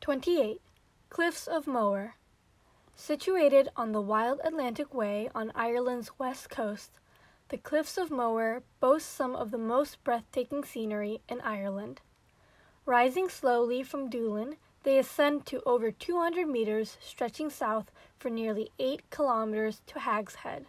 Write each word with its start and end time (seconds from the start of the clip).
28. 0.00 0.62
Cliffs 1.10 1.46
of 1.46 1.66
Moher. 1.66 2.14
Situated 2.96 3.68
on 3.76 3.92
the 3.92 4.00
wild 4.00 4.40
Atlantic 4.42 4.94
Way 4.94 5.28
on 5.34 5.52
Ireland's 5.54 6.18
west 6.18 6.48
coast, 6.48 6.92
the 7.50 7.58
Cliffs 7.58 7.98
of 7.98 8.10
Moher 8.10 8.62
boast 8.80 9.10
some 9.10 9.36
of 9.36 9.50
the 9.50 9.58
most 9.58 10.02
breathtaking 10.02 10.64
scenery 10.64 11.20
in 11.28 11.42
Ireland. 11.42 12.00
Rising 12.86 13.28
slowly 13.28 13.82
from 13.82 14.08
Doolin, 14.08 14.56
they 14.84 14.96
ascend 14.96 15.44
to 15.46 15.62
over 15.66 15.90
200 15.90 16.48
meters, 16.48 16.96
stretching 17.02 17.50
south 17.50 17.92
for 18.18 18.30
nearly 18.30 18.70
8 18.78 19.02
kilometers 19.10 19.82
to 19.88 20.00
Hag's 20.00 20.36
Head. 20.36 20.64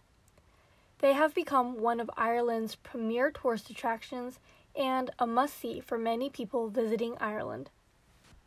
They 0.99 1.13
have 1.13 1.33
become 1.33 1.79
one 1.79 2.01
of 2.01 2.11
Ireland's 2.17 2.75
premier 2.75 3.31
tourist 3.31 3.69
attractions 3.69 4.39
and 4.75 5.09
a 5.17 5.25
must 5.25 5.57
see 5.57 5.79
for 5.79 5.97
many 5.97 6.29
people 6.29 6.67
visiting 6.67 7.15
Ireland. 7.21 7.69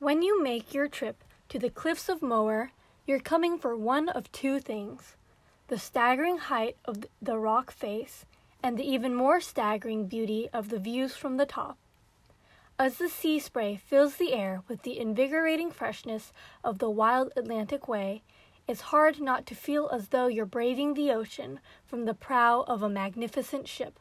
When 0.04 0.20
you 0.20 0.42
make 0.42 0.74
your 0.74 0.86
trip 0.86 1.24
to 1.48 1.58
the 1.58 1.70
Cliffs 1.70 2.10
of 2.10 2.20
Moher, 2.20 2.72
you're 3.06 3.18
coming 3.18 3.56
for 3.56 3.74
one 3.74 4.10
of 4.10 4.30
two 4.32 4.60
things 4.60 5.16
the 5.68 5.78
staggering 5.78 6.36
height 6.36 6.76
of 6.84 7.06
the 7.22 7.38
rock 7.38 7.70
face 7.70 8.26
and 8.62 8.76
the 8.76 8.86
even 8.86 9.14
more 9.14 9.40
staggering 9.40 10.04
beauty 10.04 10.50
of 10.52 10.68
the 10.68 10.78
views 10.78 11.16
from 11.16 11.38
the 11.38 11.46
top. 11.46 11.78
As 12.78 12.98
the 12.98 13.08
sea 13.08 13.38
spray 13.38 13.76
fills 13.76 14.16
the 14.16 14.34
air 14.34 14.60
with 14.68 14.82
the 14.82 14.98
invigorating 15.00 15.70
freshness 15.70 16.34
of 16.62 16.80
the 16.80 16.90
wild 16.90 17.32
Atlantic 17.34 17.88
Way, 17.88 18.20
it's 18.68 18.92
hard 18.92 19.22
not 19.22 19.46
to 19.46 19.54
feel 19.54 19.88
as 19.90 20.08
though 20.08 20.26
you're 20.26 20.44
braving 20.44 20.92
the 20.92 21.12
ocean 21.12 21.60
from 21.86 22.04
the 22.04 22.12
prow 22.12 22.62
of 22.68 22.82
a 22.82 22.90
magnificent 22.90 23.66
ship. 23.66 23.98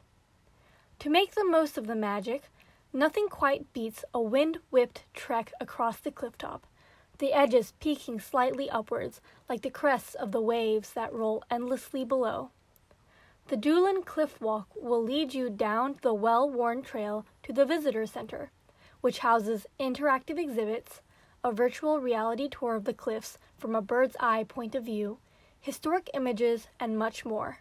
To 1.00 1.10
make 1.10 1.34
the 1.34 1.46
most 1.46 1.78
of 1.78 1.88
the 1.88 1.96
magic, 1.96 2.50
Nothing 2.96 3.28
quite 3.28 3.74
beats 3.74 4.06
a 4.14 4.22
wind 4.22 4.60
whipped 4.70 5.04
trek 5.16 5.52
across 5.60 5.98
the 5.98 6.12
cliff 6.12 6.38
top, 6.38 6.68
the 7.18 7.34
edges 7.34 7.74
peaking 7.80 8.20
slightly 8.20 8.70
upwards 8.70 9.20
like 9.50 9.64
the 9.64 9.72
crests 9.72 10.14
of 10.14 10.32
the 10.32 10.42
waves 10.42 10.94
that 10.94 11.12
roll 11.12 11.44
endlessly 11.50 12.06
below. 12.06 12.52
The 13.48 13.58
Doolin 13.58 14.04
Cliff 14.04 14.40
Walk 14.40 14.68
will 14.76 15.02
lead 15.02 15.34
you 15.34 15.50
down 15.50 15.96
the 16.04 16.14
well 16.14 16.48
worn 16.48 16.84
trail 16.84 17.26
to 17.42 17.52
the 17.52 17.66
Visitor 17.66 18.06
Center, 18.06 18.52
which 19.02 19.20
houses 19.20 19.66
interactive 19.80 20.38
exhibits, 20.38 21.02
a 21.44 21.52
virtual 21.52 22.00
reality 22.00 22.48
tour 22.48 22.76
of 22.76 22.86
the 22.86 22.94
cliffs 22.94 23.40
from 23.58 23.76
a 23.76 23.82
bird's 23.82 24.16
eye 24.20 24.44
point 24.44 24.76
of 24.76 24.86
view, 24.86 25.18
historic 25.60 26.12
images, 26.14 26.68
and 26.80 26.98
much 26.98 27.26
more. 27.26 27.58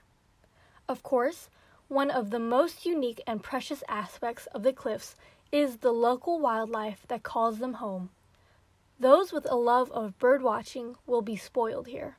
Of 0.89 1.03
course, 1.03 1.49
one 1.93 2.11
of 2.11 2.31
the 2.31 2.39
most 2.39 2.87
unique 2.87 3.21
and 3.27 3.43
precious 3.43 3.85
aspects 3.87 4.47
of 4.55 4.63
the 4.63 4.73
cliffs 4.73 5.15
is 5.53 5.77
the 5.77 5.93
local 5.93 6.41
wildlife 6.41 7.05
that 7.09 7.23
calls 7.23 7.59
them 7.59 7.75
home. 7.75 8.09
Those 8.99 9.31
with 9.31 9.47
a 9.51 9.57
love 9.57 9.93
of 9.93 10.19
bird 10.19 10.43
watching 10.43 10.97
will 11.07 11.21
be 11.21 11.37
spoiled 11.37 11.87
here. 11.87 12.17